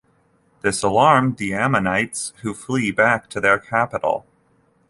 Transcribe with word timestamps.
This 0.61 0.81
alarmed 0.81 1.37
the 1.37 1.53
Ammonites, 1.53 2.33
who 2.41 2.55
flee 2.55 2.89
back 2.89 3.29
to 3.29 3.39
their 3.39 3.59
capital. 3.59 4.25